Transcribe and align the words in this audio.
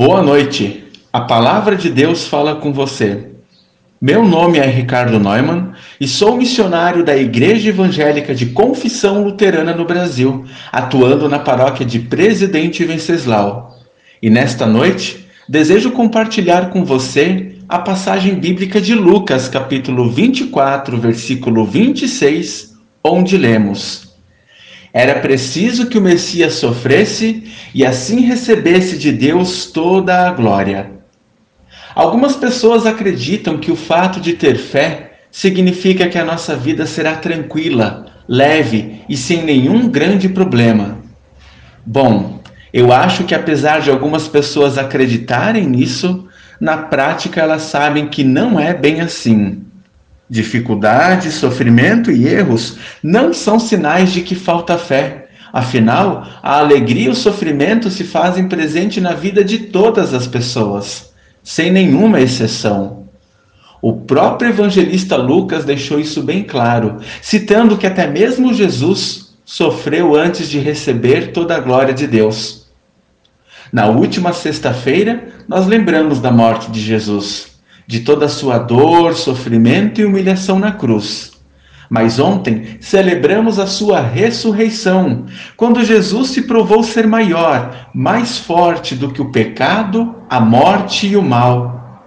Boa 0.00 0.22
noite. 0.22 0.84
A 1.12 1.22
palavra 1.22 1.74
de 1.74 1.90
Deus 1.90 2.24
fala 2.28 2.54
com 2.54 2.72
você. 2.72 3.30
Meu 4.00 4.24
nome 4.24 4.56
é 4.56 4.64
Ricardo 4.64 5.18
Neumann 5.18 5.72
e 6.00 6.06
sou 6.06 6.36
missionário 6.36 7.04
da 7.04 7.16
Igreja 7.16 7.70
Evangélica 7.70 8.32
de 8.32 8.46
Confissão 8.46 9.24
Luterana 9.24 9.74
no 9.74 9.84
Brasil, 9.84 10.44
atuando 10.70 11.28
na 11.28 11.40
paróquia 11.40 11.84
de 11.84 11.98
Presidente 11.98 12.84
Venceslau. 12.84 13.76
E 14.22 14.30
nesta 14.30 14.66
noite, 14.66 15.26
desejo 15.48 15.90
compartilhar 15.90 16.70
com 16.70 16.84
você 16.84 17.56
a 17.68 17.80
passagem 17.80 18.36
bíblica 18.36 18.80
de 18.80 18.94
Lucas, 18.94 19.48
capítulo 19.48 20.08
24, 20.08 20.96
versículo 20.96 21.64
26, 21.64 22.72
onde 23.02 23.36
lemos: 23.36 24.07
era 24.92 25.20
preciso 25.20 25.86
que 25.86 25.98
o 25.98 26.02
Messias 26.02 26.54
sofresse 26.54 27.44
e 27.74 27.84
assim 27.84 28.20
recebesse 28.20 28.98
de 28.98 29.12
Deus 29.12 29.66
toda 29.66 30.26
a 30.26 30.32
glória. 30.32 30.90
Algumas 31.94 32.36
pessoas 32.36 32.86
acreditam 32.86 33.58
que 33.58 33.70
o 33.70 33.76
fato 33.76 34.20
de 34.20 34.34
ter 34.34 34.56
fé 34.56 35.20
significa 35.30 36.08
que 36.08 36.18
a 36.18 36.24
nossa 36.24 36.56
vida 36.56 36.86
será 36.86 37.16
tranquila, 37.16 38.06
leve 38.26 39.02
e 39.08 39.16
sem 39.16 39.42
nenhum 39.42 39.88
grande 39.88 40.28
problema. 40.28 40.98
Bom, 41.84 42.40
eu 42.72 42.92
acho 42.92 43.24
que 43.24 43.34
apesar 43.34 43.80
de 43.80 43.90
algumas 43.90 44.28
pessoas 44.28 44.78
acreditarem 44.78 45.66
nisso, 45.66 46.26
na 46.60 46.76
prática 46.76 47.40
elas 47.40 47.62
sabem 47.62 48.08
que 48.08 48.24
não 48.24 48.58
é 48.58 48.74
bem 48.74 49.00
assim. 49.00 49.64
Dificuldades, 50.30 51.34
sofrimento 51.34 52.10
e 52.10 52.28
erros 52.28 52.76
não 53.02 53.32
são 53.32 53.58
sinais 53.58 54.12
de 54.12 54.20
que 54.20 54.34
falta 54.34 54.76
fé. 54.76 55.28
Afinal, 55.50 56.26
a 56.42 56.58
alegria 56.58 57.06
e 57.06 57.08
o 57.08 57.14
sofrimento 57.14 57.88
se 57.88 58.04
fazem 58.04 58.46
presente 58.46 59.00
na 59.00 59.14
vida 59.14 59.42
de 59.42 59.58
todas 59.58 60.12
as 60.12 60.26
pessoas, 60.26 61.14
sem 61.42 61.72
nenhuma 61.72 62.20
exceção. 62.20 63.08
O 63.80 63.94
próprio 63.94 64.50
evangelista 64.50 65.16
Lucas 65.16 65.64
deixou 65.64 65.98
isso 65.98 66.22
bem 66.22 66.42
claro, 66.42 66.98
citando 67.22 67.78
que 67.78 67.86
até 67.86 68.06
mesmo 68.06 68.52
Jesus 68.52 69.34
sofreu 69.46 70.14
antes 70.14 70.50
de 70.50 70.58
receber 70.58 71.32
toda 71.32 71.56
a 71.56 71.60
glória 71.60 71.94
de 71.94 72.06
Deus. 72.06 72.66
Na 73.72 73.86
última 73.86 74.34
sexta-feira, 74.34 75.28
nós 75.48 75.66
lembramos 75.66 76.20
da 76.20 76.30
morte 76.30 76.70
de 76.70 76.80
Jesus 76.80 77.47
de 77.88 78.00
toda 78.00 78.26
a 78.26 78.28
sua 78.28 78.58
dor, 78.58 79.14
sofrimento 79.14 79.98
e 79.98 80.04
humilhação 80.04 80.58
na 80.58 80.72
cruz. 80.72 81.32
Mas 81.88 82.18
ontem 82.18 82.76
celebramos 82.82 83.58
a 83.58 83.66
sua 83.66 83.98
ressurreição, 83.98 85.24
quando 85.56 85.82
Jesus 85.82 86.28
se 86.28 86.42
provou 86.42 86.82
ser 86.82 87.06
maior, 87.06 87.88
mais 87.94 88.36
forte 88.36 88.94
do 88.94 89.10
que 89.10 89.22
o 89.22 89.32
pecado, 89.32 90.16
a 90.28 90.38
morte 90.38 91.06
e 91.06 91.16
o 91.16 91.22
mal. 91.22 92.04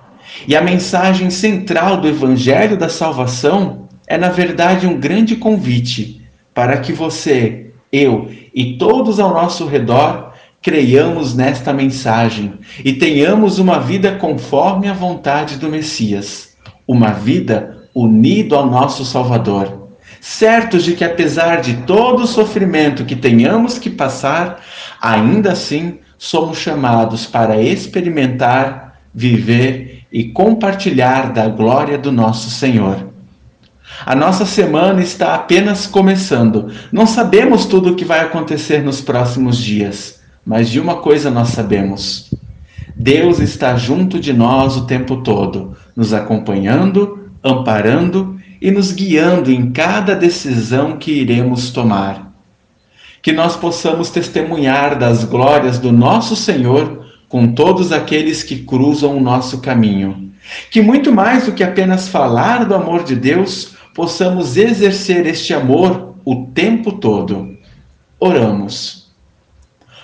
E 0.47 0.55
a 0.55 0.61
mensagem 0.61 1.31
central 1.31 1.97
do 1.97 2.07
Evangelho 2.07 2.77
da 2.77 2.87
Salvação 2.87 3.89
é, 4.05 4.19
na 4.19 4.29
verdade, 4.29 4.85
um 4.85 4.99
grande 4.99 5.35
convite 5.35 6.21
para 6.53 6.77
que 6.77 6.93
você, 6.93 7.71
eu 7.91 8.29
e 8.53 8.77
todos 8.77 9.19
ao 9.19 9.33
nosso 9.33 9.65
redor 9.65 10.30
creiamos 10.61 11.33
nesta 11.35 11.73
mensagem 11.73 12.53
e 12.85 12.93
tenhamos 12.93 13.57
uma 13.57 13.79
vida 13.79 14.13
conforme 14.13 14.87
a 14.87 14.93
vontade 14.93 15.57
do 15.57 15.69
Messias, 15.69 16.55
uma 16.87 17.11
vida 17.11 17.87
unida 17.95 18.55
ao 18.55 18.67
nosso 18.67 19.03
Salvador, 19.03 19.89
certos 20.19 20.83
de 20.83 20.93
que 20.93 21.03
apesar 21.03 21.61
de 21.61 21.77
todo 21.83 22.23
o 22.23 22.27
sofrimento 22.27 23.05
que 23.05 23.15
tenhamos 23.15 23.79
que 23.79 23.89
passar, 23.89 24.61
ainda 25.01 25.53
assim 25.53 25.97
somos 26.17 26.59
chamados 26.59 27.25
para 27.25 27.59
experimentar, 27.59 29.01
viver 29.13 30.03
e 30.11 30.25
compartilhar 30.25 31.33
da 31.33 31.47
glória 31.47 31.97
do 31.97 32.11
nosso 32.11 32.51
Senhor. 32.51 33.09
A 34.05 34.15
nossa 34.15 34.45
semana 34.45 35.01
está 35.01 35.35
apenas 35.35 35.87
começando. 35.87 36.71
Não 36.91 37.05
sabemos 37.05 37.65
tudo 37.65 37.91
o 37.91 37.95
que 37.95 38.05
vai 38.05 38.19
acontecer 38.19 38.83
nos 38.83 39.01
próximos 39.01 39.57
dias. 39.57 40.20
Mas 40.45 40.69
de 40.69 40.79
uma 40.79 40.97
coisa 40.97 41.29
nós 41.29 41.49
sabemos: 41.49 42.33
Deus 42.95 43.39
está 43.39 43.75
junto 43.75 44.19
de 44.19 44.33
nós 44.33 44.77
o 44.77 44.85
tempo 44.85 45.17
todo, 45.17 45.75
nos 45.95 46.13
acompanhando, 46.13 47.29
amparando 47.43 48.39
e 48.61 48.69
nos 48.69 48.91
guiando 48.91 49.51
em 49.51 49.71
cada 49.71 50.15
decisão 50.15 50.97
que 50.97 51.11
iremos 51.11 51.71
tomar. 51.71 52.31
Que 53.21 53.31
nós 53.31 53.55
possamos 53.55 54.09
testemunhar 54.09 54.97
das 54.97 55.23
glórias 55.23 55.79
do 55.79 55.91
nosso 55.91 56.35
Senhor 56.35 57.05
com 57.29 57.53
todos 57.53 57.91
aqueles 57.91 58.43
que 58.43 58.59
cruzam 58.59 59.17
o 59.17 59.21
nosso 59.21 59.61
caminho. 59.61 60.31
Que 60.69 60.81
muito 60.81 61.13
mais 61.13 61.45
do 61.45 61.53
que 61.53 61.63
apenas 61.63 62.07
falar 62.07 62.65
do 62.65 62.75
amor 62.75 63.03
de 63.03 63.15
Deus, 63.15 63.73
possamos 63.93 64.57
exercer 64.57 65.25
este 65.25 65.53
amor 65.53 66.15
o 66.25 66.47
tempo 66.47 66.93
todo. 66.93 67.57
Oramos. 68.19 69.00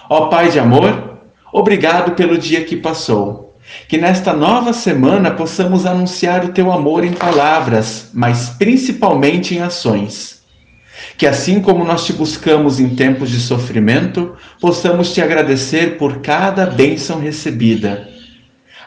Ó 0.09 0.27
Pai 0.27 0.49
de 0.49 0.57
amor, 0.57 1.19
obrigado 1.51 2.11
pelo 2.11 2.37
dia 2.37 2.63
que 2.63 2.77
passou. 2.77 3.57
Que 3.89 3.97
nesta 3.97 4.31
nova 4.31 4.71
semana 4.71 5.31
possamos 5.31 5.85
anunciar 5.85 6.45
o 6.45 6.53
teu 6.53 6.71
amor 6.71 7.03
em 7.03 7.11
palavras, 7.11 8.09
mas 8.13 8.49
principalmente 8.51 9.55
em 9.55 9.59
ações. 9.59 10.41
Que 11.17 11.27
assim 11.27 11.59
como 11.59 11.83
nós 11.83 12.05
te 12.05 12.13
buscamos 12.13 12.79
em 12.79 12.95
tempos 12.95 13.29
de 13.29 13.39
sofrimento, 13.41 14.35
possamos 14.61 15.13
te 15.13 15.21
agradecer 15.21 15.97
por 15.97 16.21
cada 16.21 16.65
bênção 16.65 17.19
recebida. 17.19 18.07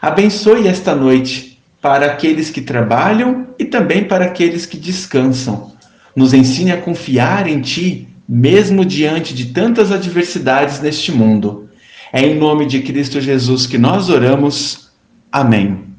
Abençoe 0.01 0.67
esta 0.67 0.95
noite 0.95 1.59
para 1.79 2.07
aqueles 2.07 2.49
que 2.49 2.61
trabalham 2.61 3.47
e 3.59 3.65
também 3.65 4.03
para 4.03 4.25
aqueles 4.25 4.65
que 4.65 4.77
descansam. 4.77 5.73
Nos 6.15 6.33
ensine 6.33 6.71
a 6.71 6.77
confiar 6.77 7.47
em 7.47 7.61
ti 7.61 8.10
mesmo 8.33 8.85
diante 8.85 9.33
de 9.33 9.47
tantas 9.47 9.91
adversidades 9.91 10.79
neste 10.79 11.11
mundo. 11.11 11.69
É 12.13 12.21
em 12.21 12.39
nome 12.39 12.65
de 12.65 12.79
Cristo 12.79 13.19
Jesus 13.19 13.67
que 13.67 13.77
nós 13.77 14.09
oramos. 14.09 14.89
Amém. 15.29 15.90